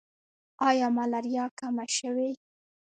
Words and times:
آیا 0.69 0.87
ملاریا 0.97 1.45
کمه 1.59 1.85
شوې؟ 1.97 2.29